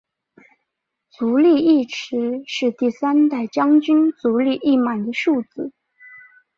[1.11, 5.73] 足利义持是第三代将军足利义满的庶子。